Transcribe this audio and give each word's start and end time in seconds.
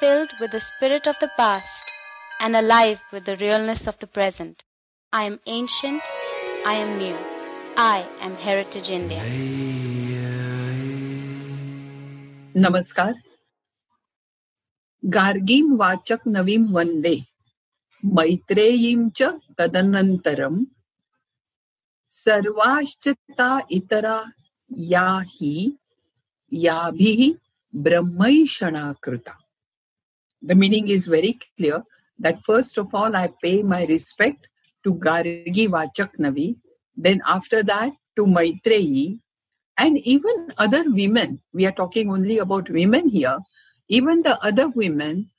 filled 0.00 0.30
with 0.40 0.50
the 0.52 0.60
spirit 0.60 1.06
of 1.06 1.18
the 1.20 1.30
past 1.36 1.90
and 2.40 2.56
alive 2.56 3.00
with 3.12 3.24
the 3.24 3.36
realness 3.36 3.86
of 3.86 3.98
the 3.98 4.06
present. 4.06 4.64
I 5.12 5.24
am 5.24 5.38
ancient, 5.46 6.02
I 6.66 6.74
am 6.74 6.98
new. 6.98 7.16
I 7.76 8.06
am 8.20 8.36
Heritage 8.36 8.90
India. 8.90 9.22
नमस्कार 12.56 13.12
गार्गीं 15.02 15.76
वाचक 15.78 16.26
नवीं 16.26 16.58
वन्दे 16.72 17.14
मैत्रेयीं 18.18 19.08
च 19.16 19.30
तदनन्तरं 19.58 20.64
सर्वाश्चता 22.10 23.50
इतरा 23.78 24.18
या 24.90 25.08
हि 25.34 25.54
याभिः 26.52 27.22
ब्रह्मैषणा 27.86 28.92
कृता 29.04 29.38
the 30.41 30.55
meaning 30.55 30.87
is 30.87 31.07
very 31.07 31.39
clear 31.57 31.83
that 32.19 32.43
first 32.43 32.77
of 32.77 32.93
all 32.93 33.15
I 33.15 33.29
pay 33.43 33.63
my 33.63 33.85
respect 33.85 34.47
to 34.83 34.93
Gargi 34.95 35.67
Vachak 35.67 36.55
then 36.95 37.21
after 37.27 37.61
that 37.63 37.93
to 38.15 38.25
Maitreyi, 38.25 39.19
and 39.77 39.99
even 39.99 40.49
other 40.57 40.83
women. 40.87 41.39
We 41.53 41.65
are 41.67 41.71
talking 41.71 42.09
only 42.09 42.39
about 42.39 42.69
women 42.69 43.09
here. 43.09 43.37
Even 43.87 44.23
the 44.23 44.43
other 44.43 44.69
women, 44.69 45.29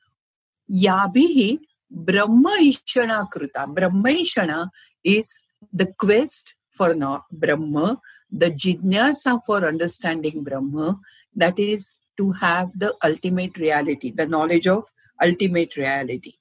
Yabhihi 0.70 1.58
Brahma 1.90 2.56
Ishana 2.60 3.28
Kruta. 3.30 3.74
Brahma 3.74 4.08
Ishana 4.10 4.70
is 5.02 5.34
the 5.72 5.86
quest 5.98 6.54
for 6.70 6.94
Brahma, 7.32 8.00
the 8.30 8.50
jnana 8.52 9.40
for 9.44 9.66
understanding 9.66 10.44
Brahma, 10.44 11.00
that 11.34 11.58
is 11.58 11.90
to 12.18 12.32
have 12.32 12.78
the 12.78 12.94
ultimate 13.02 13.56
reality, 13.56 14.10
the 14.10 14.26
knowledge 14.26 14.66
of 14.66 14.84
ultimate 15.22 15.76
reality. 15.76 16.34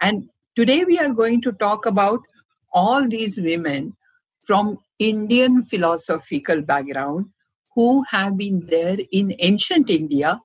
And 0.00 0.28
today 0.56 0.84
we 0.84 0.98
are 0.98 1.10
going 1.10 1.42
to 1.42 1.52
talk 1.52 1.86
about 1.86 2.20
all 2.72 3.06
these 3.08 3.38
women 3.38 3.96
from 4.42 4.78
Indian 4.98 5.62
philosophical 5.62 6.62
background 6.62 7.26
who 7.74 8.04
have 8.10 8.36
been 8.36 8.64
there 8.66 8.98
in 9.12 9.34
ancient 9.40 9.90
India. 9.90 10.40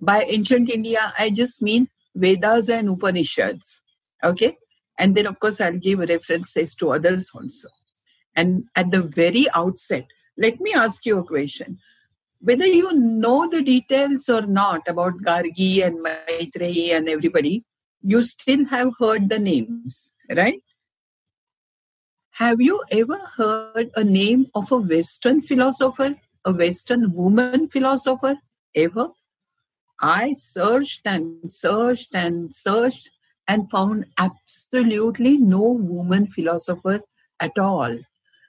By 0.00 0.24
ancient 0.28 0.70
India, 0.70 1.12
I 1.18 1.30
just 1.30 1.62
mean 1.62 1.88
Vedas 2.14 2.68
and 2.68 2.88
Upanishads. 2.88 3.80
Okay? 4.24 4.56
And 4.98 5.14
then, 5.14 5.26
of 5.26 5.38
course, 5.40 5.60
I'll 5.60 5.78
give 5.78 6.00
references 6.00 6.74
to 6.76 6.92
others 6.92 7.30
also. 7.34 7.68
And 8.34 8.64
at 8.76 8.90
the 8.90 9.02
very 9.02 9.46
outset, 9.54 10.06
let 10.36 10.60
me 10.60 10.72
ask 10.74 11.04
you 11.06 11.18
a 11.18 11.24
question. 11.24 11.78
Whether 12.42 12.66
you 12.66 12.92
know 12.92 13.48
the 13.48 13.62
details 13.62 14.28
or 14.28 14.42
not 14.42 14.82
about 14.88 15.22
Gargi 15.22 15.86
and 15.86 16.04
Maitreyi 16.04 16.90
and 16.90 17.08
everybody, 17.08 17.64
you 18.02 18.24
still 18.24 18.64
have 18.66 18.90
heard 18.98 19.28
the 19.28 19.38
names, 19.38 20.12
right? 20.34 20.60
Have 22.30 22.60
you 22.60 22.82
ever 22.90 23.18
heard 23.36 23.90
a 23.94 24.02
name 24.02 24.46
of 24.56 24.72
a 24.72 24.76
Western 24.78 25.40
philosopher, 25.40 26.16
a 26.44 26.52
Western 26.52 27.12
woman 27.12 27.68
philosopher? 27.68 28.34
Ever? 28.74 29.10
I 30.00 30.32
searched 30.32 31.02
and 31.06 31.52
searched 31.52 32.12
and 32.12 32.52
searched 32.52 33.10
and 33.46 33.70
found 33.70 34.06
absolutely 34.18 35.38
no 35.38 35.60
woman 35.60 36.26
philosopher 36.26 37.02
at 37.38 37.56
all. 37.56 37.96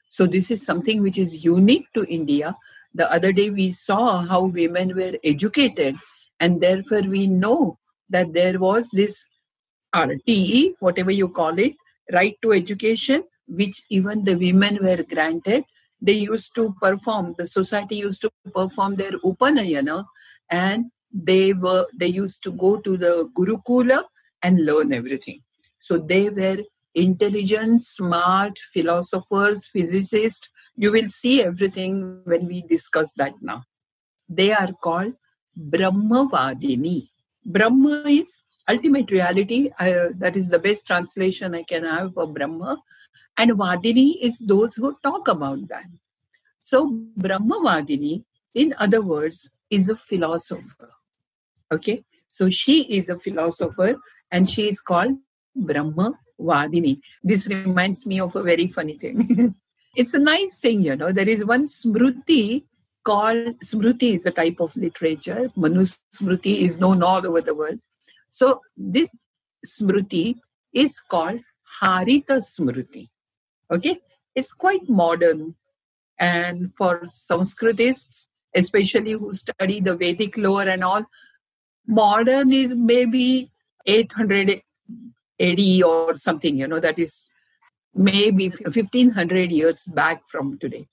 So, 0.08 0.26
this 0.26 0.50
is 0.50 0.66
something 0.66 1.04
which 1.04 1.20
is 1.20 1.46
unique 1.46 1.88
to 1.94 2.06
India. 2.06 2.56
The 2.94 3.12
other 3.12 3.32
day, 3.32 3.50
we 3.50 3.72
saw 3.72 4.26
how 4.26 4.46
women 4.46 4.96
were 4.96 5.18
educated, 5.24 5.96
and 6.40 6.62
therefore, 6.62 7.02
we 7.02 7.28
know 7.28 7.80
that 8.10 8.34
there 8.34 8.60
was 8.60 8.90
this 8.92 9.26
RTE, 9.96 10.74
whatever 10.80 11.12
you 11.12 11.30
call 11.30 11.58
it, 11.60 11.74
right 12.12 12.36
to 12.42 12.52
education, 12.52 13.24
which 13.48 13.82
even 13.90 14.24
the 14.24 14.36
women 14.36 14.80
were 14.82 15.04
granted. 15.04 15.64
They 16.02 16.14
used 16.14 16.54
to 16.56 16.76
perform, 16.82 17.36
the 17.38 17.48
society 17.48 17.96
used 17.96 18.22
to 18.24 18.32
perform 18.54 18.96
their 18.96 19.12
Upanayana 19.24 20.06
and 20.50 20.92
they 21.14 21.54
were 21.54 21.86
they 21.96 22.08
used 22.08 22.42
to 22.44 22.52
go 22.52 22.78
to 22.78 22.98
the 22.98 23.30
Gurukula 23.38 24.04
and 24.42 24.66
learn 24.66 24.94
everything. 24.94 25.42
So 25.80 25.98
they 25.98 26.30
were 26.30 26.58
intelligent, 26.96 27.82
smart 27.82 28.58
philosophers, 28.74 29.68
physicists. 29.68 30.50
You 30.76 30.92
will 30.92 31.08
see 31.08 31.44
everything 31.44 32.22
when 32.24 32.48
we 32.48 32.64
discuss 32.64 33.14
that 33.14 33.34
now. 33.42 33.64
They 34.28 34.52
are 34.52 34.72
called 34.74 35.14
Brahmavadini. 35.58 37.10
Brahma 37.46 38.04
is 38.08 38.40
ultimate 38.70 39.12
reality. 39.12 39.70
Uh, 39.80 40.10
that 40.18 40.36
is 40.36 40.50
the 40.50 40.60
best 40.60 40.88
translation 40.88 41.54
I 41.54 41.64
can 41.64 41.84
have 41.84 42.14
for 42.14 42.28
Brahma. 42.28 42.82
And 43.38 43.52
Vadini 43.52 44.16
is 44.22 44.38
those 44.40 44.76
who 44.76 44.96
talk 45.04 45.28
about 45.28 45.68
that. 45.70 45.86
So 46.62 46.88
Brahma 47.18 47.60
Vadini, 47.60 48.24
in 48.54 48.74
other 48.80 49.02
words, 49.02 49.50
is 49.70 49.90
a 49.90 49.98
philosopher. 49.98 50.90
Okay, 51.72 52.04
so 52.30 52.50
she 52.50 52.84
is 52.84 53.10
a 53.10 53.20
philosopher 53.20 53.96
and 54.32 54.50
she 54.50 54.70
is 54.70 54.80
called 54.80 55.18
Brahma 55.56 56.14
Vadini. 56.40 57.00
This 57.24 57.48
reminds 57.48 58.06
me 58.06 58.20
of 58.20 58.36
a 58.36 58.44
very 58.44 58.68
funny 58.68 58.98
thing. 58.98 59.56
it's 59.96 60.14
a 60.14 60.20
nice 60.20 60.60
thing, 60.60 60.82
you 60.82 60.96
know. 60.96 61.12
There 61.12 61.28
is 61.28 61.46
one 61.46 61.68
Smruti 61.68 62.64
called 63.04 63.60
Smruti 63.60 64.16
is 64.16 64.26
a 64.26 64.32
type 64.32 64.60
of 64.60 64.76
literature. 64.76 65.50
Manu 65.56 65.86
Smruti 66.16 66.62
is 66.62 66.80
known 66.80 67.04
all 67.04 67.26
over 67.26 67.42
the 67.42 67.54
world. 67.54 67.80
So 68.30 68.62
this 68.76 69.12
Smruti 69.66 70.40
is 70.74 71.00
called 71.00 71.42
Harita 71.82 72.38
Smruti. 72.40 73.10
Okay, 73.72 74.00
it's 74.36 74.54
quite 74.54 74.88
modern, 74.90 75.56
and 76.20 76.74
for 76.76 77.02
Sanskritists, 77.02 78.28
especially 78.56 79.14
who 79.14 79.34
study 79.34 79.80
the 79.80 79.96
Vedic 79.96 80.38
lore 80.38 80.68
and 80.68 80.84
all, 80.84 81.06
modern 81.88 82.52
is 82.52 82.76
maybe 82.76 83.52
800 83.86 84.62
AD 85.40 85.84
or 85.84 86.14
something. 86.16 86.58
You 86.58 86.68
know 86.68 86.80
that 86.80 87.00
is 87.00 87.30
maybe 87.96 88.50
1500 88.50 89.52
years 89.52 89.84
back 89.88 90.28
from 90.28 90.58
today. 90.60 90.88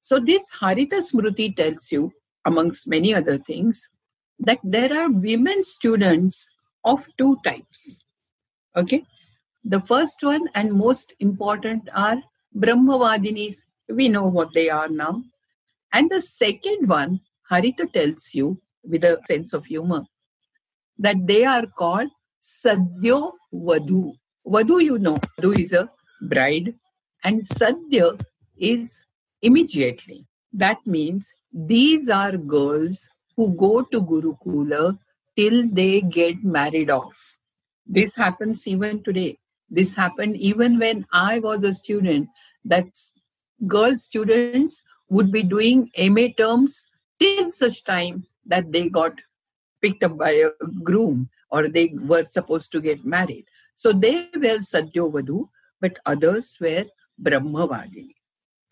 So 0.00 0.18
this 0.18 0.50
Harita 0.50 1.00
Smriti 1.00 1.56
tells 1.56 1.90
you, 1.90 2.12
amongst 2.44 2.86
many 2.86 3.14
other 3.14 3.38
things, 3.38 3.88
that 4.38 4.58
there 4.62 4.92
are 4.98 5.10
women 5.10 5.64
students 5.64 6.50
of 6.84 7.06
two 7.16 7.38
types. 7.44 8.04
Okay. 8.76 9.04
The 9.64 9.80
first 9.80 10.22
one 10.22 10.46
and 10.54 10.72
most 10.72 11.14
important 11.20 11.88
are 11.94 12.22
Brahmavadinis. 12.54 13.62
We 13.88 14.08
know 14.08 14.26
what 14.26 14.52
they 14.54 14.68
are 14.68 14.88
now. 14.88 15.22
And 15.92 16.10
the 16.10 16.20
second 16.20 16.88
one, 16.88 17.20
Harita 17.50 17.90
tells 17.92 18.34
you 18.34 18.60
with 18.82 19.04
a 19.04 19.20
sense 19.26 19.52
of 19.54 19.64
humor 19.64 20.04
that 20.98 21.26
they 21.26 21.44
are 21.44 21.66
called 21.66 22.10
Sadhyo 22.42 23.32
Vadhu. 23.52 24.12
Vadhu, 24.46 24.82
you 24.82 24.98
know, 24.98 25.18
Vadhu 25.40 25.58
is 25.58 25.72
a 25.72 25.90
bride, 26.28 26.74
and 27.22 27.40
Sadhya 27.40 28.20
is 28.56 29.00
immediately. 29.42 30.26
That 30.52 30.78
means 30.86 31.32
these 31.52 32.08
are 32.08 32.36
girls 32.36 33.08
who 33.36 33.54
go 33.54 33.82
to 33.82 34.00
Gurukula 34.00 34.98
till 35.36 35.68
they 35.68 36.00
get 36.00 36.42
married 36.44 36.90
off. 36.90 37.36
This 37.86 38.14
happens 38.14 38.66
even 38.66 39.02
today. 39.02 39.38
This 39.70 39.94
happened 39.94 40.36
even 40.36 40.78
when 40.78 41.06
I 41.12 41.40
was 41.40 41.62
a 41.64 41.74
student, 41.74 42.28
that 42.64 42.86
girl 43.66 43.96
students 43.96 44.82
would 45.10 45.32
be 45.32 45.42
doing 45.42 45.88
MA 45.98 46.28
terms 46.36 46.84
till 47.18 47.50
such 47.52 47.84
time 47.84 48.26
that 48.46 48.72
they 48.72 48.88
got 48.88 49.12
picked 49.82 50.02
up 50.04 50.16
by 50.18 50.30
a 50.30 50.50
groom 50.82 51.28
or 51.50 51.68
they 51.68 51.94
were 52.00 52.24
supposed 52.24 52.72
to 52.72 52.80
get 52.80 53.04
married. 53.04 53.44
So 53.74 53.92
they 53.92 54.28
were 54.34 54.58
Sadyovadhu, 54.58 55.48
but 55.84 55.98
others 56.06 56.56
were 56.60 56.86
Brahmavadini. 57.22 58.14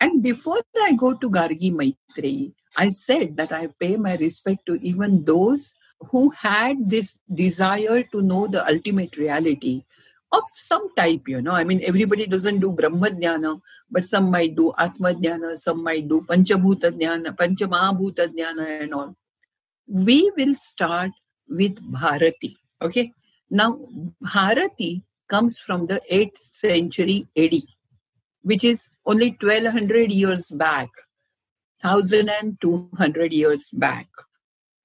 And 0.01 0.23
before 0.23 0.61
I 0.81 0.93
go 0.93 1.13
to 1.13 1.29
Gargi 1.29 1.71
Maitreyi, 1.79 2.53
I 2.75 2.89
said 2.89 3.37
that 3.37 3.51
I 3.51 3.67
pay 3.79 3.95
my 3.97 4.15
respect 4.15 4.65
to 4.65 4.79
even 4.81 5.23
those 5.23 5.73
who 6.09 6.31
had 6.31 6.89
this 6.89 7.17
desire 7.33 8.03
to 8.11 8.21
know 8.21 8.47
the 8.47 8.67
ultimate 8.67 9.15
reality 9.15 9.83
of 10.31 10.43
some 10.55 10.89
type, 10.95 11.27
you 11.27 11.41
know. 11.41 11.51
I 11.51 11.63
mean, 11.63 11.81
everybody 11.85 12.25
doesn't 12.25 12.59
do 12.59 12.71
Brahma 12.71 13.11
Dhyana, 13.11 13.61
but 13.91 14.03
some 14.03 14.31
might 14.31 14.55
do 14.55 14.73
Atma 14.77 15.13
Dhyana, 15.13 15.57
some 15.57 15.83
might 15.83 16.07
do 16.09 16.21
Panchabhuta 16.21 16.91
Dhyana, 16.99 17.35
Panchamahabhuta 17.43 18.27
Dhyana, 18.35 18.81
and 18.81 18.93
all. 18.93 19.15
We 19.87 20.31
will 20.35 20.55
start 20.55 21.11
with 21.47 21.79
Bharati, 21.79 22.57
okay? 22.81 23.11
Now, 23.51 23.79
Bharati 24.19 25.03
comes 25.27 25.59
from 25.59 25.87
the 25.87 26.01
8th 26.11 26.37
century 26.37 27.27
AD, 27.37 27.53
which 28.41 28.63
is 28.63 28.87
only 29.05 29.37
1200 29.39 30.11
years 30.11 30.49
back, 30.49 30.89
1200 31.81 33.33
years 33.33 33.69
back. 33.71 34.07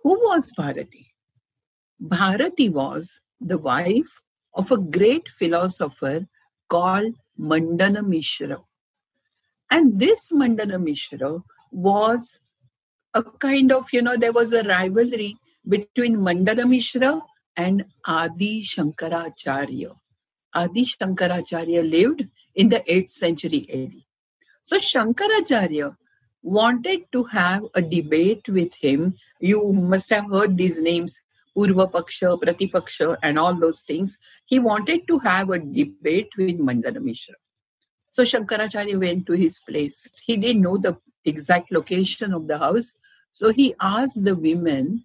Who 0.03 0.11
was 0.21 0.53
Bharati? 0.57 1.13
Bharati 2.01 2.69
was 2.69 3.21
the 3.41 3.59
wife 3.59 4.21
of 4.55 4.71
a 4.71 4.79
great 4.79 5.29
philosopher 5.29 6.27
called 6.69 7.15
Mandana 7.37 8.03
Mishra. 8.03 8.63
And 9.71 10.01
this 10.01 10.33
Mandana 10.33 10.79
Mishra 10.79 11.43
was 11.71 12.39
a 13.15 13.23
kind 13.23 13.73
of, 13.73 13.89
you 13.93 14.03
know, 14.03 14.17
there 14.17 14.33
was 14.33 14.53
a 14.53 14.63
rivalry 14.63 15.37
between 15.69 16.23
Mandana 16.23 16.67
Mishra 16.67 17.21
and 17.57 17.85
Adi 18.07 18.63
Shankaracharya. 18.63 19.95
Adi 20.59 20.85
Shankaracharya 20.85 21.89
lived 21.89 22.27
in 22.55 22.69
the 22.69 22.81
8th 22.81 23.11
century 23.11 23.63
AD. 23.79 23.95
So 24.63 24.79
Shankaracharya 24.79 25.97
wanted 26.43 27.01
to 27.13 27.25
have 27.25 27.65
a 27.75 27.83
debate 27.83 28.49
with 28.49 28.75
him. 28.75 29.15
You 29.41 29.73
must 29.73 30.11
have 30.11 30.31
heard 30.31 30.57
these 30.57 30.81
names 30.81 31.19
Purva 31.57 31.91
Paksha, 31.91 32.41
Pratipaksha, 32.41 33.17
and 33.23 33.39
all 33.39 33.55
those 33.55 33.81
things. 33.83 34.19
He 34.47 34.59
wanted 34.59 35.09
to 35.09 35.19
have 35.21 35.51
a 35.51 35.59
debate 35.59 36.31
with 36.37 36.59
Mandana 36.59 37.01
Mishra. 37.01 37.35
So 38.11 38.23
Shankaracharya 38.23 38.99
went 38.99 39.27
to 39.27 39.33
his 39.33 39.59
place. 39.61 40.07
He 40.25 40.37
didn't 40.37 40.63
know 40.63 40.77
the 40.77 40.97
exact 41.25 41.73
location 41.73 42.33
of 42.33 42.47
the 42.47 42.59
house. 42.59 42.95
So 43.33 43.53
he 43.53 43.75
asked 43.81 44.25
the 44.25 44.37
women 44.37 45.05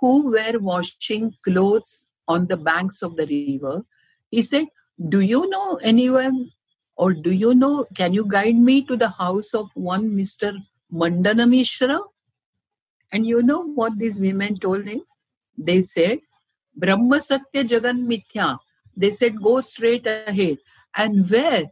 who 0.00 0.30
were 0.30 0.58
washing 0.58 1.34
clothes 1.44 2.06
on 2.28 2.46
the 2.46 2.56
banks 2.56 3.02
of 3.02 3.16
the 3.16 3.26
river. 3.26 3.82
He 4.30 4.42
said, 4.42 4.66
Do 5.08 5.20
you 5.20 5.48
know 5.50 5.76
anyone 5.82 6.50
or 6.96 7.12
do 7.12 7.32
you 7.32 7.54
know, 7.54 7.86
can 7.96 8.14
you 8.14 8.24
guide 8.26 8.56
me 8.56 8.82
to 8.86 8.96
the 8.96 9.08
house 9.08 9.52
of 9.52 9.68
one 9.74 10.10
Mr. 10.10 10.56
Mandana 10.90 11.46
Mishra? 11.46 11.98
And 13.12 13.26
you 13.26 13.42
know 13.42 13.60
what 13.60 13.98
these 13.98 14.20
women 14.20 14.56
told 14.56 14.86
him? 14.86 15.02
They 15.58 15.82
said, 15.82 16.18
Brahma 16.76 17.20
Satya 17.20 17.64
Jagan 17.64 18.06
Mithya. 18.06 18.58
They 18.96 19.10
said, 19.10 19.40
go 19.42 19.60
straight 19.60 20.06
ahead. 20.06 20.58
And 20.96 21.28
where 21.28 21.64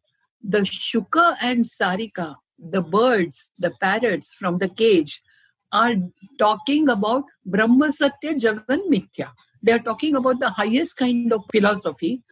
the 0.43 0.59
Shuka 0.59 1.37
and 1.41 1.65
Sarika, 1.65 2.37
the 2.59 2.83
birds, 2.83 3.51
the 3.59 3.73
parrots 3.81 4.35
from 4.35 4.59
the 4.59 4.69
cage, 4.69 5.23
are 5.73 5.95
talking 6.39 6.89
about 6.89 7.25
Brahma 7.47 7.93
Satya 7.93 8.35
Jagan 8.35 8.89
Mithya. 8.91 9.31
They 9.63 9.73
are 9.73 9.79
talking 9.79 10.17
about 10.17 10.41
the 10.41 10.51
highest 10.51 10.97
kind 10.97 11.33
of 11.33 11.43
philosophy. 11.53 12.23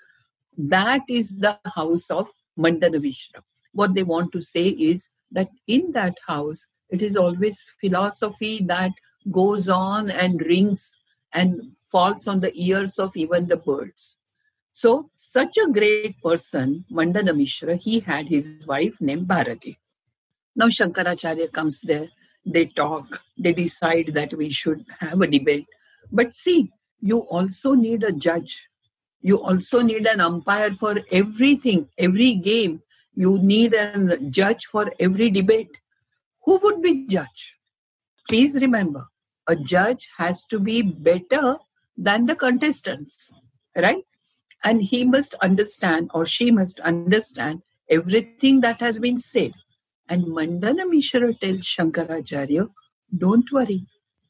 That 0.56 1.02
is 1.08 1.38
the 1.38 1.58
house 1.64 2.10
of 2.10 2.28
Mandana 2.56 3.00
Mishra. 3.00 3.42
What 3.72 3.94
they 3.94 4.02
want 4.02 4.32
to 4.32 4.40
say 4.40 4.68
is 4.68 5.08
that 5.30 5.48
in 5.66 5.92
that 5.92 6.16
house, 6.26 6.66
it 6.90 7.02
is 7.02 7.16
always 7.16 7.64
philosophy 7.80 8.60
that 8.66 8.92
goes 9.30 9.68
on 9.68 10.10
and 10.10 10.40
rings 10.42 10.92
and 11.32 11.72
falls 11.84 12.26
on 12.26 12.40
the 12.40 12.52
ears 12.54 12.98
of 12.98 13.16
even 13.16 13.46
the 13.46 13.56
birds. 13.56 14.18
So, 14.72 15.10
such 15.14 15.56
a 15.58 15.70
great 15.70 16.20
person, 16.22 16.84
Mandana 16.90 17.34
Mishra, 17.34 17.76
he 17.76 18.00
had 18.00 18.28
his 18.28 18.64
wife 18.66 19.00
named 19.00 19.28
Bharati. 19.28 19.78
Now, 20.56 20.66
Shankaracharya 20.66 21.52
comes 21.52 21.80
there, 21.80 22.08
they 22.46 22.66
talk, 22.66 23.20
they 23.38 23.52
decide 23.52 24.14
that 24.14 24.32
we 24.34 24.50
should 24.50 24.84
have 24.98 25.20
a 25.20 25.26
debate. 25.26 25.66
But 26.10 26.34
see, 26.34 26.72
you 27.00 27.18
also 27.18 27.74
need 27.74 28.04
a 28.04 28.12
judge 28.12 28.69
you 29.22 29.42
also 29.42 29.82
need 29.82 30.06
an 30.06 30.20
umpire 30.20 30.72
for 30.72 30.96
everything, 31.12 31.88
every 31.98 32.34
game. 32.34 32.82
You 33.14 33.38
need 33.42 33.74
a 33.74 34.18
judge 34.30 34.66
for 34.66 34.92
every 34.98 35.30
debate. 35.30 35.70
Who 36.44 36.58
would 36.62 36.82
be 36.82 37.06
judge? 37.06 37.56
Please 38.28 38.54
remember, 38.54 39.06
a 39.46 39.56
judge 39.56 40.08
has 40.16 40.44
to 40.46 40.58
be 40.58 40.82
better 40.82 41.56
than 41.96 42.26
the 42.26 42.34
contestants, 42.34 43.30
right? 43.76 44.04
And 44.64 44.82
he 44.82 45.04
must 45.04 45.34
understand 45.36 46.10
or 46.14 46.24
she 46.26 46.50
must 46.50 46.80
understand 46.80 47.62
everything 47.88 48.60
that 48.60 48.80
has 48.80 48.98
been 48.98 49.18
said. 49.18 49.52
And 50.08 50.28
Mandana 50.28 50.86
Mishra 50.86 51.34
tells 51.34 51.62
Shankaracharya, 51.62 52.70
don't 53.16 53.50
worry. 53.52 53.86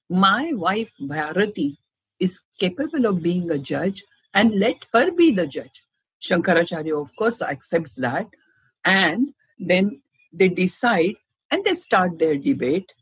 My 0.09 0.53
wife 0.53 0.93
Bharati 0.99 1.79
is 2.19 2.41
capable 2.59 3.07
of 3.07 3.23
being 3.23 3.51
a 3.51 3.59
judge 3.59 4.05
and 4.35 4.51
let 4.53 4.87
her 4.93 5.11
be 5.11 5.31
the 5.31 5.47
judge. 5.47 5.83
Shankaracharya, 6.23 7.01
of 7.01 7.15
course, 7.17 7.43
accepts 7.43 7.97
that. 7.97 8.27
And 8.85 9.29
then 9.59 10.01
they 10.33 10.49
decide 10.49 11.15
and 11.51 11.65
they 11.65 11.75
start 11.75 12.19
their 12.19 12.37
debate. 12.37 12.93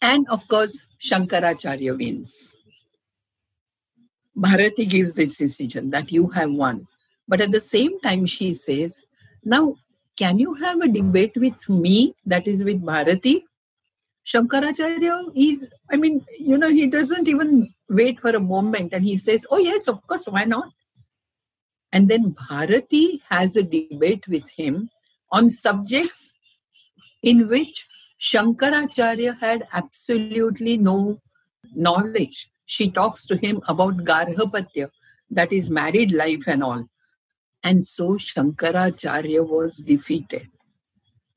And 0.00 0.28
of 0.28 0.46
course, 0.48 0.82
Shankaracharya 1.00 1.96
wins. 1.96 2.56
Bharati 4.36 4.86
gives 4.86 5.14
this 5.14 5.36
decision 5.36 5.90
that 5.90 6.12
you 6.12 6.28
have 6.28 6.52
won. 6.52 6.86
But 7.26 7.40
at 7.40 7.50
the 7.50 7.60
same 7.60 7.98
time, 8.00 8.26
she 8.26 8.54
says, 8.54 9.02
Now, 9.44 9.74
can 10.16 10.38
you 10.38 10.54
have 10.54 10.80
a 10.80 10.88
debate 10.88 11.36
with 11.36 11.68
me, 11.68 12.14
that 12.26 12.46
is 12.46 12.62
with 12.62 12.84
Bharati? 12.84 13.44
Shankaracharya 14.32 15.32
he's, 15.34 15.66
I 15.90 15.96
mean, 15.96 16.24
you 16.38 16.58
know, 16.58 16.68
he 16.68 16.86
doesn't 16.86 17.28
even 17.28 17.72
wait 17.88 18.20
for 18.20 18.30
a 18.30 18.40
moment 18.40 18.92
and 18.92 19.04
he 19.04 19.16
says, 19.16 19.46
Oh, 19.50 19.58
yes, 19.58 19.88
of 19.88 20.06
course, 20.06 20.26
why 20.26 20.44
not? 20.44 20.68
And 21.92 22.08
then 22.08 22.36
Bharati 22.48 23.22
has 23.30 23.56
a 23.56 23.62
debate 23.62 24.28
with 24.28 24.50
him 24.50 24.90
on 25.32 25.50
subjects 25.50 26.32
in 27.22 27.48
which 27.48 27.86
Shankaracharya 28.20 29.38
had 29.38 29.66
absolutely 29.72 30.76
no 30.76 31.20
knowledge. 31.74 32.50
She 32.66 32.90
talks 32.90 33.24
to 33.26 33.36
him 33.36 33.62
about 33.66 33.98
Garhapatya, 33.98 34.90
that 35.30 35.52
is 35.52 35.70
married 35.70 36.12
life 36.12 36.46
and 36.46 36.62
all. 36.62 36.84
And 37.62 37.84
so 37.84 38.12
Shankaracharya 38.12 39.46
was 39.46 39.78
defeated. 39.78 40.48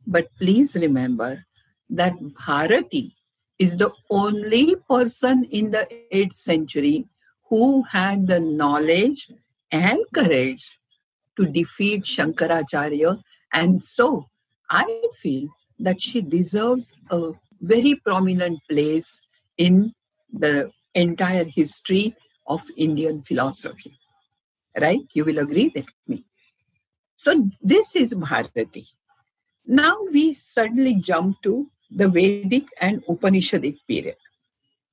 But 0.06 0.28
please 0.38 0.76
remember, 0.76 1.46
that 1.92 2.14
Bharati 2.20 3.16
is 3.60 3.78
the 3.78 3.92
only 4.10 4.76
person 4.90 5.44
in 5.52 5.72
the 5.72 5.88
8th 6.12 6.34
century 6.34 7.06
who 7.50 7.84
had 7.84 8.28
the 8.28 8.40
knowledge 8.40 9.30
and 9.72 10.00
courage 10.14 10.80
to 11.38 11.46
defeat 11.46 12.04
Shankaracharya. 12.04 13.22
And 13.54 13.84
so 13.84 14.28
I 14.70 15.04
feel 15.22 15.50
that 15.80 16.02
she 16.02 16.22
deserves 16.22 16.94
a 17.12 17.32
very 17.60 17.96
prominent 17.96 18.60
place 18.70 19.22
in 19.58 19.94
the 20.32 20.72
entire 20.96 21.46
history 21.46 22.16
of 22.48 22.64
Indian 22.78 23.22
philosophy. 23.22 23.94
Right? 24.80 25.02
You 25.14 25.26
will 25.26 25.40
agree 25.40 25.72
with 25.76 25.86
me. 26.08 26.24
So 27.16 27.50
this 27.62 27.96
is 27.96 28.14
Bharati. 28.14 28.88
Now 29.66 29.98
we 30.12 30.34
suddenly 30.34 30.96
jump 30.96 31.42
to 31.44 31.70
the 31.92 32.08
Vedic 32.08 32.68
and 32.80 33.04
Upanishadic 33.06 33.78
period. 33.88 34.16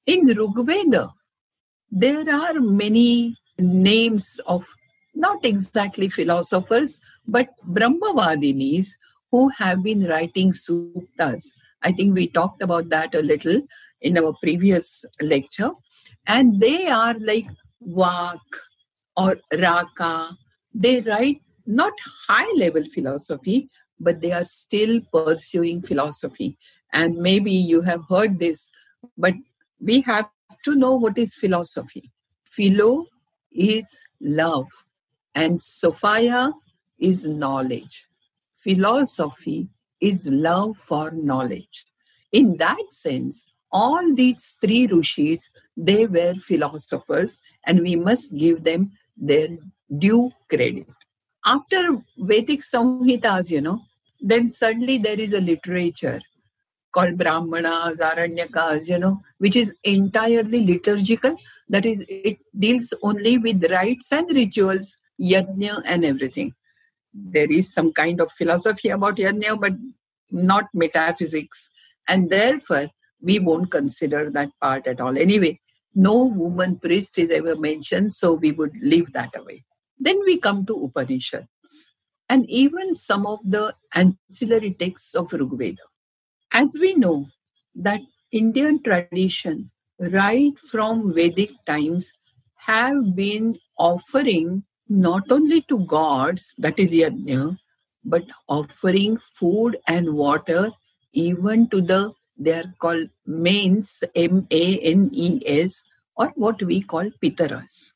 In 0.07 0.27
Rigveda, 0.27 1.11
there 1.91 2.29
are 2.31 2.61
many 2.61 3.37
names 3.59 4.41
of 4.47 4.67
not 5.15 5.45
exactly 5.45 6.09
philosophers, 6.09 7.01
but 7.27 7.49
Brahmavadinis 7.67 8.89
who 9.31 9.49
have 9.51 9.83
been 9.83 10.07
writing 10.07 10.53
suktas. 10.53 11.51
I 11.83 11.93
think 11.93 12.15
we 12.15 12.27
talked 12.29 12.63
about 12.63 12.89
that 12.89 13.15
a 13.15 13.23
little 13.23 13.61
in 14.01 14.19
our 14.19 14.35
previous 14.43 15.05
lecture. 15.21 15.71
And 16.27 16.61
they 16.61 16.87
are 16.87 17.15
like 17.19 17.47
Vak 17.87 18.41
or 19.17 19.39
Raka. 19.53 20.37
They 20.75 21.01
write 21.01 21.41
not 21.67 21.93
high 22.29 22.51
level 22.57 22.85
philosophy, 22.93 23.69
but 24.01 24.21
they 24.21 24.33
are 24.33 24.45
still 24.45 25.01
pursuing 25.13 25.83
philosophy. 25.83 26.57
And 26.93 27.17
maybe 27.17 27.53
you 27.53 27.83
have 27.83 28.03
heard 28.09 28.39
this, 28.39 28.69
but 29.17 29.35
we 29.81 30.01
have 30.03 30.29
to 30.65 30.75
know 30.75 30.95
what 30.95 31.19
is 31.19 31.35
philosophy. 31.35 32.11
Philo 32.45 33.07
is 33.53 33.99
love, 34.21 34.67
and 35.35 35.61
Sophia 35.61 36.53
is 36.99 37.27
knowledge. 37.27 38.07
Philosophy 38.57 39.69
is 40.01 40.27
love 40.27 40.77
for 40.77 41.11
knowledge. 41.11 41.87
In 42.33 42.57
that 42.57 42.93
sense, 42.93 43.47
all 43.71 44.15
these 44.15 44.57
three 44.61 44.87
rishis, 44.87 45.51
they 45.77 46.07
were 46.07 46.35
philosophers, 46.35 47.41
and 47.67 47.81
we 47.81 47.97
must 47.97 48.37
give 48.37 48.65
them 48.65 48.93
their 49.17 49.49
due 49.99 50.31
credit. 50.49 50.87
After 51.45 51.99
Vedic 52.19 52.63
Samhitas, 52.63 53.51
you 53.51 53.61
know, 53.61 53.81
then 54.21 54.47
suddenly 54.49 54.99
there 54.99 55.19
is 55.19 55.33
a 55.33 55.41
literature 55.41 56.21
called 56.93 57.17
Brahmanas, 57.19 58.01
Aranyakas, 58.01 58.89
you 58.89 58.99
know, 58.99 59.21
which 59.39 59.57
is 59.57 59.75
entirely 59.85 60.65
liturgical. 60.65 61.37
That 61.69 61.85
is, 61.85 62.05
it 62.09 62.39
deals 62.59 62.93
only 63.03 63.39
with 63.39 63.71
rites 63.71 64.11
and 64.13 64.31
rituals, 64.31 64.97
yajna 65.21 65.83
and 65.85 66.05
everything. 66.05 66.55
There 67.13 67.51
is 67.51 67.73
some 67.73 67.93
kind 67.93 68.21
of 68.21 68.33
philosophy 68.33 68.89
about 68.89 69.17
yajna, 69.17 69.61
but 69.61 69.73
not 70.31 70.67
metaphysics. 70.73 71.69
And 72.09 72.31
therefore, 72.31 72.89
we 73.21 73.39
won't 73.39 73.71
consider 73.71 74.31
that 74.31 74.51
part 74.61 74.87
at 74.87 75.01
all. 75.01 75.19
Anyway, 75.19 75.61
no 75.95 76.25
woman 76.25 76.79
priest 76.79 77.19
is 77.19 77.31
ever 77.31 77.57
mentioned, 77.57 78.15
so 78.15 78.35
we 78.35 78.53
would 78.53 78.73
leave 78.81 79.13
that 79.13 79.35
away. 79.37 79.65
Then 79.99 80.19
we 80.25 80.39
come 80.39 80.65
to 80.67 80.85
Upanishads 80.85 81.49
and 82.29 82.49
even 82.49 82.95
some 82.95 83.27
of 83.27 83.41
the 83.45 83.75
ancillary 83.95 84.75
texts 84.75 85.15
of 85.15 85.29
Rigveda. 85.29 85.77
As 86.53 86.77
we 86.81 86.95
know 86.95 87.29
that 87.75 88.01
Indian 88.33 88.83
tradition, 88.83 89.71
right 89.99 90.59
from 90.59 91.15
Vedic 91.15 91.51
times, 91.67 92.13
have 92.57 93.15
been 93.15 93.59
offering 93.79 94.65
not 94.89 95.31
only 95.31 95.63
to 95.63 95.85
gods, 95.85 96.55
that 96.59 96.79
is 96.79 96.93
yajna, 96.93 97.59
but 98.05 98.25
offering 98.49 99.19
food 99.19 99.77
and 99.87 100.15
water 100.15 100.71
even 101.13 101.69
to 101.69 101.81
the 101.81 102.13
they 102.39 102.53
are 102.53 102.73
called 102.79 103.09
manes 103.27 104.05
m-a-n-e-s 104.15 105.83
or 106.17 106.33
what 106.37 106.63
we 106.63 106.81
call 106.81 107.11
pitaras. 107.23 107.95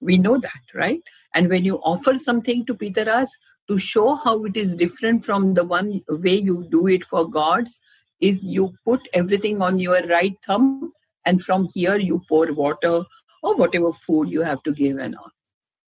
We 0.00 0.18
know 0.18 0.38
that 0.38 0.62
right? 0.74 1.00
And 1.34 1.48
when 1.48 1.64
you 1.64 1.78
offer 1.78 2.16
something 2.16 2.66
to 2.66 2.74
pitaras 2.74 3.28
to 3.68 3.78
show 3.78 4.14
how 4.14 4.44
it 4.44 4.56
is 4.56 4.74
different 4.74 5.24
from 5.24 5.54
the 5.54 5.64
one 5.64 6.00
way 6.08 6.36
you 6.36 6.66
do 6.70 6.86
it 6.86 7.04
for 7.04 7.28
gods 7.28 7.80
is 8.20 8.44
you 8.44 8.72
put 8.84 9.08
everything 9.12 9.60
on 9.60 9.78
your 9.78 10.00
right 10.08 10.36
thumb 10.44 10.92
and 11.24 11.42
from 11.42 11.68
here 11.74 11.96
you 11.96 12.22
pour 12.28 12.52
water 12.52 13.02
or 13.42 13.56
whatever 13.56 13.92
food 13.92 14.30
you 14.30 14.42
have 14.42 14.62
to 14.62 14.72
give 14.72 14.96
and 14.98 15.16
all. 15.16 15.30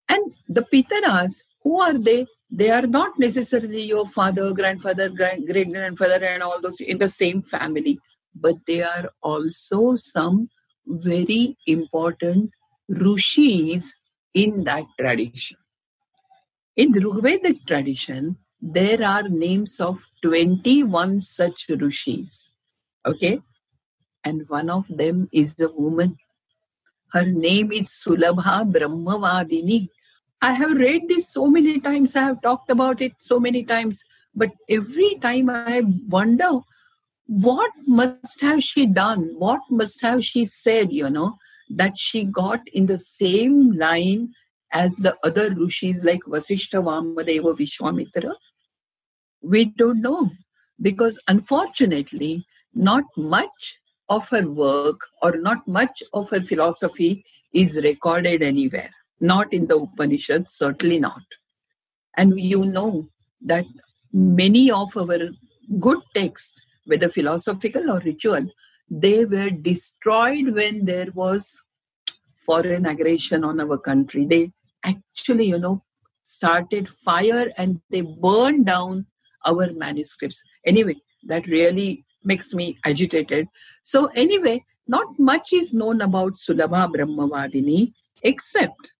And 0.08 0.32
the 0.48 0.62
pitaras 0.62 1.42
who 1.62 1.80
are 1.80 1.96
they? 1.96 2.26
They 2.50 2.70
are 2.70 2.86
not 2.86 3.18
necessarily 3.18 3.82
your 3.82 4.06
father 4.06 4.52
grandfather 4.52 5.10
grand, 5.10 5.46
great 5.46 5.70
grandfather 5.70 6.24
and 6.24 6.42
all 6.42 6.60
those 6.60 6.80
in 6.80 6.98
the 6.98 7.08
same 7.08 7.42
family 7.42 7.98
but 8.34 8.56
they 8.66 8.82
are 8.82 9.10
also 9.22 9.96
some 9.96 10.48
very 10.86 11.56
important 11.66 12.50
rishis 12.88 13.94
in 14.34 14.64
that 14.64 14.84
tradition 14.98 15.56
in 16.78 16.92
the 16.92 17.00
Rigvedic 17.00 17.66
tradition, 17.66 18.36
there 18.62 19.04
are 19.04 19.28
names 19.28 19.80
of 19.80 20.06
21 20.22 21.20
such 21.20 21.66
rishis. 21.68 22.52
Okay? 23.04 23.40
And 24.22 24.48
one 24.48 24.70
of 24.70 24.86
them 24.88 25.28
is 25.32 25.56
the 25.56 25.70
woman. 25.72 26.16
Her 27.12 27.24
name 27.24 27.72
is 27.72 27.88
Sulabha 27.88 28.70
Brahmavadini. 28.72 29.88
I 30.40 30.52
have 30.52 30.70
read 30.76 31.08
this 31.08 31.28
so 31.32 31.48
many 31.48 31.80
times, 31.80 32.14
I 32.14 32.22
have 32.22 32.40
talked 32.42 32.70
about 32.70 33.02
it 33.02 33.12
so 33.18 33.40
many 33.40 33.64
times, 33.64 34.04
but 34.32 34.50
every 34.70 35.16
time 35.20 35.50
I 35.50 35.82
wonder 36.08 36.60
what 37.26 37.72
must 37.88 38.40
have 38.40 38.62
she 38.62 38.86
done? 38.86 39.34
What 39.36 39.62
must 39.68 40.00
have 40.02 40.24
she 40.24 40.44
said, 40.44 40.92
you 40.92 41.10
know, 41.10 41.38
that 41.70 41.98
she 41.98 42.24
got 42.24 42.60
in 42.68 42.86
the 42.86 42.98
same 42.98 43.72
line 43.72 44.32
as 44.72 44.96
the 44.96 45.16
other 45.24 45.54
rishis 45.54 46.04
like 46.04 46.20
Vasishtha, 46.22 46.82
Vamadeva, 46.82 47.56
Vishwamitra? 47.58 48.34
We 49.42 49.66
don't 49.66 50.02
know 50.02 50.30
because 50.80 51.18
unfortunately, 51.28 52.44
not 52.74 53.04
much 53.16 53.78
of 54.08 54.28
her 54.30 54.48
work 54.48 55.00
or 55.22 55.36
not 55.36 55.66
much 55.66 56.02
of 56.14 56.30
her 56.30 56.40
philosophy 56.40 57.24
is 57.52 57.80
recorded 57.82 58.42
anywhere. 58.42 58.90
Not 59.20 59.52
in 59.52 59.66
the 59.66 59.76
Upanishads, 59.76 60.52
certainly 60.52 60.98
not. 60.98 61.22
And 62.16 62.40
you 62.40 62.64
know 62.64 63.08
that 63.42 63.66
many 64.12 64.70
of 64.70 64.96
our 64.96 65.18
good 65.78 65.98
texts, 66.14 66.60
whether 66.86 67.08
philosophical 67.08 67.90
or 67.90 68.00
ritual, 68.00 68.46
they 68.90 69.24
were 69.24 69.50
destroyed 69.50 70.54
when 70.54 70.84
there 70.84 71.08
was 71.14 71.60
foreign 72.36 72.86
aggression 72.86 73.44
on 73.44 73.60
our 73.60 73.76
country. 73.76 74.24
They 74.24 74.52
actually, 74.88 75.46
you 75.46 75.58
know, 75.58 75.82
started 76.22 76.88
fire 76.88 77.50
and 77.56 77.80
they 77.90 78.02
burned 78.02 78.66
down 78.66 79.06
our 79.46 79.72
manuscripts. 79.72 80.42
Anyway, 80.66 80.96
that 81.24 81.46
really 81.46 82.04
makes 82.24 82.52
me 82.52 82.78
agitated. 82.84 83.48
So, 83.82 84.06
anyway, 84.14 84.64
not 84.86 85.06
much 85.18 85.52
is 85.52 85.72
known 85.72 86.00
about 86.00 86.34
Sulabha 86.34 86.92
Brahmavadini 86.92 87.92
except 88.22 88.92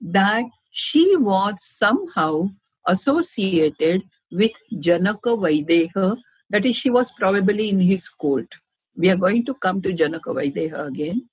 that 0.00 0.44
she 0.70 1.16
was 1.16 1.54
somehow 1.60 2.48
associated 2.86 4.04
with 4.30 4.52
Janaka 4.78 5.30
Vaideha, 5.30 6.16
that 6.50 6.64
is, 6.64 6.76
she 6.76 6.90
was 6.90 7.10
probably 7.12 7.68
in 7.68 7.80
his 7.80 8.08
court. 8.08 8.54
We 8.96 9.10
are 9.10 9.16
going 9.16 9.44
to 9.46 9.54
come 9.54 9.82
to 9.82 9.92
Janaka 9.92 10.30
Vaideha 10.30 10.86
again. 10.86 11.28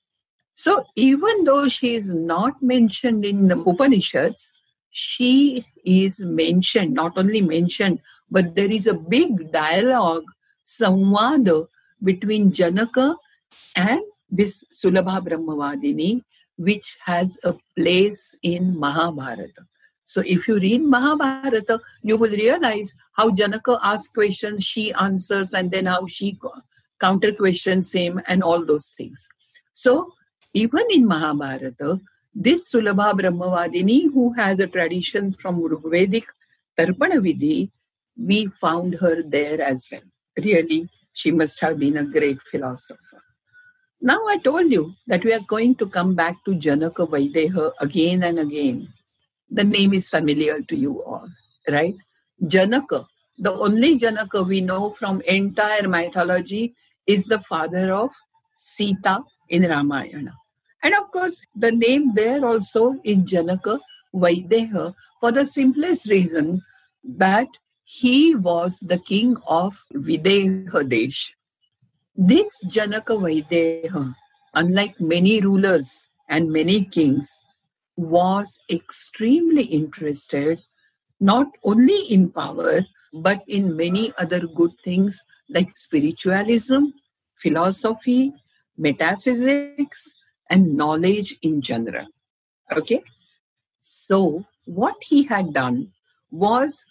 So 0.55 0.85
even 0.95 1.43
though 1.43 1.67
she 1.67 1.95
is 1.95 2.13
not 2.13 2.61
mentioned 2.61 3.25
in 3.25 3.47
the 3.49 3.59
Upanishads, 3.59 4.51
she 4.89 5.65
is 5.83 6.21
mentioned, 6.21 6.93
not 6.93 7.17
only 7.17 7.41
mentioned, 7.41 7.99
but 8.31 8.55
there 8.55 8.71
is 8.71 8.87
a 8.87 8.93
big 8.93 9.51
dialogue, 9.51 10.23
samvada 10.65 11.67
between 12.03 12.51
Janaka 12.51 13.15
and 13.75 14.01
this 14.29 14.63
Sulabha 14.73 15.21
Brahmavadini, 15.21 16.23
which 16.57 16.97
has 17.05 17.37
a 17.43 17.53
place 17.77 18.33
in 18.41 18.79
Mahabharata. 18.79 19.67
So 20.05 20.23
if 20.25 20.47
you 20.47 20.55
read 20.55 20.81
Mahabharata, 20.81 21.81
you 22.01 22.15
will 22.15 22.31
realize 22.31 22.93
how 23.13 23.31
Janaka 23.31 23.77
asks 23.83 24.07
questions, 24.07 24.63
she 24.63 24.93
answers, 24.93 25.53
and 25.53 25.69
then 25.69 25.87
how 25.87 26.07
she 26.07 26.39
counter 27.01 27.33
questions 27.33 27.91
him, 27.91 28.21
and 28.27 28.41
all 28.41 28.65
those 28.65 28.89
things. 28.97 29.27
So 29.73 30.13
even 30.55 30.85
in 30.89 31.05
Mahabharata, 31.05 31.99
this 32.33 32.71
Sulabha 32.71 33.11
Brahmavadini, 33.13 34.13
who 34.13 34.31
has 34.33 34.61
a 34.61 34.67
tradition 34.67 35.33
from 35.33 35.61
Rigvedic 35.61 36.23
Tarpana 36.77 37.19
Vidhi, 37.19 37.69
we 38.17 38.47
found 38.47 38.95
her 38.95 39.21
there 39.21 39.61
as 39.61 39.85
well. 39.91 40.01
Really, 40.37 40.87
she 41.11 41.33
must 41.33 41.59
have 41.59 41.77
been 41.77 41.97
a 41.97 42.05
great 42.05 42.41
philosopher. 42.41 43.21
Now, 43.99 44.25
I 44.27 44.37
told 44.37 44.71
you 44.71 44.93
that 45.07 45.25
we 45.25 45.33
are 45.33 45.41
going 45.45 45.75
to 45.75 45.87
come 45.87 46.15
back 46.15 46.37
to 46.45 46.55
Janaka 46.55 47.05
Vaideha 47.05 47.71
again 47.81 48.23
and 48.23 48.39
again. 48.39 48.87
The 49.49 49.65
name 49.65 49.93
is 49.93 50.09
familiar 50.09 50.61
to 50.61 50.75
you 50.77 51.03
all, 51.03 51.27
right? 51.69 51.95
Janaka, 52.47 53.05
the 53.37 53.51
only 53.51 53.97
Janaka 53.97 54.43
we 54.43 54.61
know 54.61 54.91
from 54.91 55.21
entire 55.21 55.87
mythology, 55.89 56.75
is 57.05 57.25
the 57.25 57.39
father 57.39 57.93
of 57.93 58.11
Sita 58.55 59.19
in 59.49 59.63
Ramayana. 59.63 60.33
And 60.85 60.93
of 60.93 61.09
course, 61.09 61.41
the 61.55 61.71
name 61.71 62.13
there 62.13 62.45
also 62.45 62.97
is 63.03 63.17
Janaka 63.17 63.79
Vaideha 64.13 64.93
for 65.19 65.31
the 65.31 65.43
simplest 65.43 66.07
reason 66.11 66.61
that 67.03 67.47
he 67.83 68.35
was 68.35 68.81
the 68.81 68.99
king 68.99 69.35
of 69.47 69.83
Videha 69.95 70.87
Desh. 70.87 71.35
This 72.15 72.47
Janaka 72.67 73.13
Vaideha, 73.13 74.13
unlike 74.53 75.01
many 75.01 75.41
rulers 75.41 76.07
and 76.29 76.51
many 76.51 76.83
kings, 76.85 77.31
was 77.95 78.55
extremely 78.69 79.63
interested 79.63 80.61
not 81.19 81.47
only 81.63 81.99
in 82.13 82.29
power 82.29 82.81
but 83.11 83.41
in 83.47 83.75
many 83.75 84.13
other 84.19 84.41
good 84.41 84.71
things 84.83 85.19
like 85.49 85.75
spiritualism, 85.75 86.89
philosophy, 87.37 88.33
metaphysics, 88.77 90.13
and 90.49 90.75
knowledge 90.75 91.35
in 91.41 91.61
general. 91.61 92.05
Okay? 92.71 93.03
So, 93.79 94.45
what 94.65 94.95
he 95.01 95.23
had 95.23 95.53
done 95.53 95.91
was 96.31 96.85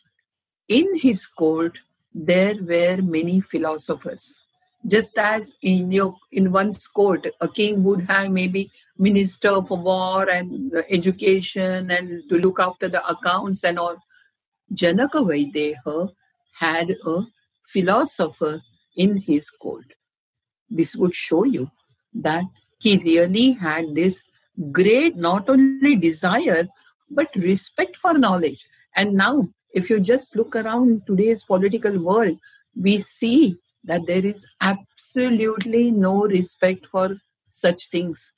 in 0.69 0.97
his 0.97 1.27
court, 1.27 1.79
there 2.15 2.55
were 2.61 2.99
many 3.03 3.41
philosophers. 3.41 4.43
Just 4.87 5.19
as 5.19 5.53
in 5.63 5.91
your 5.91 6.15
in 6.31 6.53
one's 6.53 6.87
court, 6.87 7.27
a 7.41 7.49
king 7.49 7.83
would 7.85 8.03
have 8.03 8.31
maybe 8.31 8.71
minister 8.99 9.63
for 9.63 9.79
war 9.79 10.29
and 10.29 10.73
education 10.91 11.91
and 11.91 12.23
to 12.29 12.39
look 12.39 12.61
after 12.61 12.89
the 12.89 13.07
accounts 13.09 13.65
and 13.65 13.79
all. 13.79 13.97
Janaka 14.73 15.19
Vaideha 15.19 16.11
had 16.53 16.91
a 17.07 17.23
philosopher 17.67 18.63
in 18.97 19.17
his 19.17 19.51
court. 19.51 19.87
This 20.71 20.95
would 20.97 21.15
show 21.15 21.45
you 21.45 21.71
that 22.15 22.45
he 22.85 22.97
really 22.99 23.53
had 23.53 23.95
this 23.95 24.23
great 24.79 25.17
not 25.17 25.49
only 25.49 25.97
desire 25.97 26.69
but 27.11 27.29
respect 27.37 27.97
for 27.97 28.15
knowledge. 28.15 28.67
And 28.95 29.15
now 29.15 29.49
if 29.73 29.89
you 29.91 30.01
just 30.01 30.37
look 30.37 30.55
around 30.55 31.07
today's 31.07 31.45
political 31.45 31.99
world 31.99 32.39
we 32.87 32.99
see 32.99 33.57
that 33.85 34.07
there 34.07 34.25
is 34.25 34.47
absolutely 34.61 35.91
no 35.91 36.27
respect 36.27 36.87
for 36.87 37.17
such 37.51 37.89
things. 37.89 38.33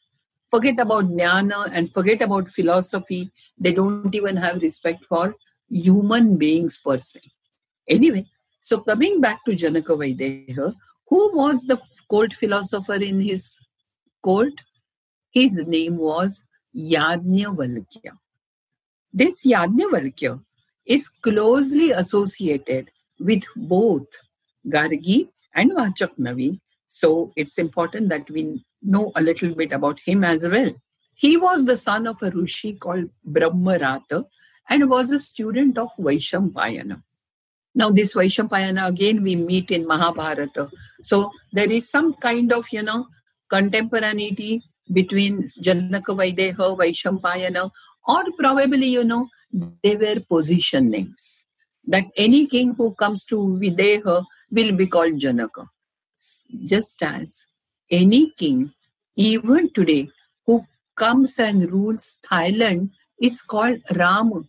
Forget 0.51 0.79
about 0.79 1.07
jnana 1.07 1.69
and 1.73 1.93
forget 1.93 2.23
about 2.23 2.49
philosophy. 2.49 3.31
They 3.59 3.73
don't 3.73 4.15
even 4.15 4.37
have 4.37 4.63
respect 4.63 5.05
for 5.05 5.35
human 5.69 6.37
beings 6.37 6.79
per 6.85 6.99
se. 6.99 7.21
Anyway 7.89 8.27
so 8.61 8.81
coming 8.81 9.21
back 9.21 9.45
to 9.45 9.55
janaka 9.55 9.97
vaideha 10.01 10.73
who 11.09 11.21
was 11.37 11.63
the 11.71 11.79
court 12.09 12.33
philosopher 12.43 12.99
in 13.11 13.21
his 13.21 13.55
court 14.29 14.67
his 15.37 15.59
name 15.67 15.99
was 15.99 16.43
Yajnavalkya. 16.75 18.13
This 19.13 19.45
Yajnavalkya 19.45 20.43
is 20.87 21.09
closely 21.09 21.91
associated 21.91 22.91
with 23.21 23.43
both 23.55 24.07
Gargi 24.67 25.29
and 25.55 25.73
Vachaknavi. 25.73 26.59
So 26.87 27.33
it's 27.37 27.59
important 27.59 28.09
that 28.09 28.31
we 28.31 28.65
know 28.83 29.13
a 29.15 29.21
little 29.21 29.55
bit 29.55 29.73
about 29.73 30.01
him 30.01 30.25
as 30.25 30.49
well. 30.49 30.73
He 31.15 31.37
was 31.37 31.67
the 31.67 31.77
son 31.77 32.07
of 32.07 32.23
a 32.23 32.31
Rishi 32.31 32.73
called 32.73 33.11
Brahmarata 33.29 34.25
and 34.71 34.89
was 34.89 35.11
a 35.11 35.19
student 35.19 35.77
of 35.77 35.91
Vaishampayana. 35.99 37.03
Now, 37.75 37.91
this 37.91 38.15
Vaishampayana 38.15 38.89
again 38.89 39.23
we 39.23 39.37
meet 39.37 39.71
in 39.71 39.87
Mahabharata. 39.87 40.71
So 41.03 41.31
there 41.53 41.71
is 41.71 41.91
some 41.91 42.15
kind 42.15 42.55
of, 42.55 42.67
you 42.73 42.83
know, 42.83 43.07
contemporaneity 43.49 44.63
between 44.93 45.49
Janaka 45.61 46.13
Vaideha, 46.13 46.77
Vaishampayana, 46.79 47.71
or 48.07 48.25
probably, 48.39 48.87
you 48.87 49.05
know, 49.05 49.29
they 49.83 49.97
were 49.97 50.21
position 50.29 50.91
names. 50.91 51.45
That 51.87 52.05
any 52.17 52.47
king 52.47 52.75
who 52.75 52.95
comes 52.95 53.25
to 53.25 53.37
Videha 53.63 54.25
will 54.51 54.77
be 54.77 54.87
called 54.87 55.19
Janaka. 55.19 55.69
Just 56.67 57.03
as 57.03 57.45
any 57.91 58.31
king, 58.31 58.73
even 59.17 59.71
today, 59.73 60.09
who 60.47 60.65
comes 60.97 61.39
and 61.39 61.71
rules 61.71 62.17
Thailand 62.29 62.91
is 63.21 63.41
called 63.43 63.81
Rama. 63.95 64.43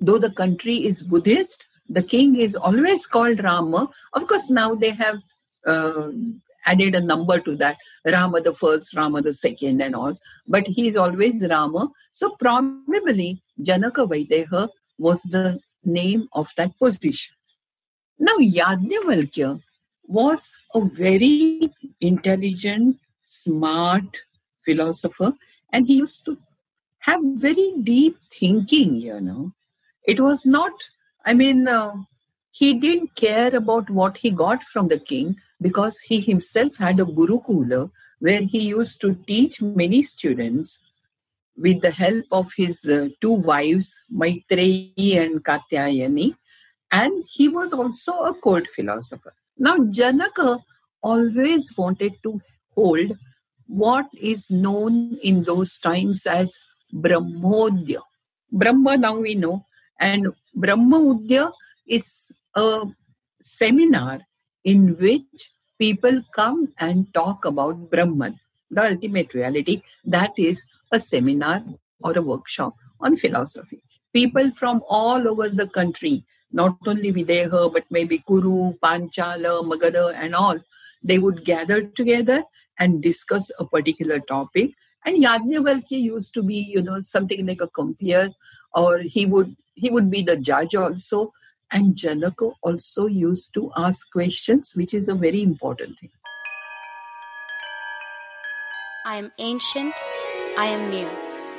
Though 0.00 0.18
the 0.18 0.30
country 0.30 0.76
is 0.86 1.02
Buddhist, 1.02 1.66
the 1.88 2.02
king 2.02 2.36
is 2.36 2.54
always 2.54 3.06
called 3.06 3.42
Rama. 3.42 3.88
Of 4.12 4.26
course, 4.26 4.50
now 4.50 4.74
they 4.74 4.90
have 4.90 5.18
uh, 5.66 6.08
added 6.66 6.94
a 6.94 7.00
number 7.00 7.38
to 7.40 7.56
that 7.56 7.76
Rama 8.06 8.40
the 8.40 8.54
first, 8.54 8.94
Rama 8.94 9.22
the 9.22 9.34
second, 9.34 9.80
and 9.80 9.94
all. 9.94 10.18
But 10.46 10.66
he 10.66 10.88
is 10.88 10.96
always 10.96 11.46
Rama. 11.48 11.90
So, 12.12 12.36
probably 12.38 13.42
Janaka 13.60 14.06
Vaideha 14.06 14.68
was 14.98 15.22
the 15.22 15.60
name 15.84 16.28
of 16.32 16.50
that 16.56 16.78
position. 16.78 17.34
Now, 18.18 18.36
Yajnavalkya 18.38 19.60
was 20.06 20.52
a 20.74 20.80
very 20.80 21.70
intelligent, 22.00 22.98
smart 23.22 24.22
philosopher, 24.64 25.32
and 25.72 25.86
he 25.86 25.96
used 25.96 26.24
to 26.26 26.38
have 27.00 27.20
very 27.36 27.74
deep 27.82 28.16
thinking, 28.32 28.96
you 28.96 29.20
know. 29.20 29.52
It 30.04 30.20
was 30.20 30.46
not, 30.46 30.72
I 31.24 31.34
mean, 31.34 31.66
uh, 31.66 31.94
he 32.50 32.78
didn't 32.78 33.14
care 33.16 33.54
about 33.54 33.90
what 33.90 34.16
he 34.18 34.30
got 34.30 34.62
from 34.62 34.88
the 34.88 34.98
king 34.98 35.36
because 35.64 35.98
he 36.06 36.20
himself 36.20 36.76
had 36.76 37.00
a 37.00 37.04
gurukula 37.18 37.90
where 38.18 38.42
he 38.42 38.60
used 38.60 39.00
to 39.00 39.14
teach 39.26 39.62
many 39.62 40.02
students 40.02 40.78
with 41.56 41.80
the 41.80 41.90
help 41.90 42.26
of 42.30 42.52
his 42.54 42.84
uh, 42.84 43.08
two 43.22 43.32
wives, 43.32 43.94
Maitreyi 44.12 45.16
and 45.16 45.42
Katyayani. 45.42 46.34
And 46.92 47.24
he 47.32 47.48
was 47.48 47.72
also 47.72 48.12
a 48.30 48.34
court 48.34 48.68
philosopher. 48.76 49.32
Now, 49.56 49.76
Janaka 49.90 50.58
always 51.02 51.72
wanted 51.78 52.12
to 52.24 52.40
hold 52.74 53.16
what 53.66 54.06
is 54.20 54.50
known 54.50 55.16
in 55.22 55.44
those 55.44 55.78
times 55.78 56.26
as 56.26 56.58
Brahmodya. 56.92 58.02
Brahma 58.52 58.98
now 58.98 59.16
we 59.16 59.34
know, 59.34 59.64
and 59.98 60.28
Brahma 60.54 60.98
Udya 60.98 61.50
is 61.86 62.30
a 62.54 62.82
seminar 63.40 64.20
in 64.64 64.96
which 64.98 65.50
people 65.78 66.22
come 66.34 66.72
and 66.78 67.12
talk 67.14 67.44
about 67.44 67.90
Brahman, 67.90 68.38
the 68.70 68.90
ultimate 68.90 69.34
reality. 69.34 69.82
That 70.04 70.32
is 70.38 70.64
a 70.92 71.00
seminar 71.00 71.64
or 72.00 72.16
a 72.16 72.22
workshop 72.22 72.74
on 73.00 73.16
philosophy. 73.16 73.82
People 74.12 74.50
from 74.52 74.82
all 74.88 75.28
over 75.28 75.48
the 75.48 75.66
country, 75.66 76.24
not 76.52 76.76
only 76.86 77.12
Videha, 77.12 77.72
but 77.72 77.84
maybe 77.90 78.18
Kuru, 78.18 78.74
Panchala, 78.74 79.62
Magadha, 79.64 80.14
and 80.14 80.34
all, 80.34 80.58
they 81.02 81.18
would 81.18 81.44
gather 81.44 81.82
together 81.82 82.44
and 82.78 83.02
discuss 83.02 83.50
a 83.58 83.64
particular 83.64 84.20
topic. 84.20 84.72
And 85.04 85.22
Yajnavalkya 85.22 86.00
used 86.00 86.32
to 86.34 86.42
be, 86.42 86.54
you 86.56 86.82
know, 86.82 87.00
something 87.00 87.46
like 87.46 87.60
a 87.60 87.68
compere, 87.68 88.30
or 88.72 88.98
he 88.98 89.26
would 89.26 89.54
he 89.74 89.90
would 89.90 90.10
be 90.10 90.22
the 90.22 90.36
judge 90.36 90.74
also. 90.74 91.32
And 91.74 91.96
Janaka 91.96 92.50
also 92.62 93.06
used 93.06 93.52
to 93.54 93.72
ask 93.76 94.08
questions, 94.12 94.76
which 94.76 94.94
is 94.94 95.08
a 95.08 95.14
very 95.14 95.42
important 95.42 95.98
thing. 95.98 96.10
I 99.04 99.16
am 99.16 99.32
ancient, 99.38 99.92
I 100.56 100.66
am 100.66 100.88
new. 100.90 101.08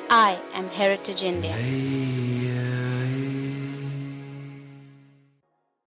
I 0.10 0.40
am 0.54 0.70
Heritage 0.70 1.22
India. 1.22 1.54